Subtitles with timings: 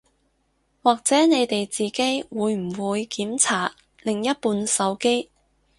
[0.81, 5.29] 或者你哋自己會唔會檢查另一半手機